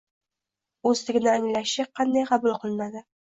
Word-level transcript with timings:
o‘zligini 0.91 1.29
anglashi 1.35 1.85
qanday 2.01 2.25
qabul 2.33 2.57
qilinadi. 2.65 3.05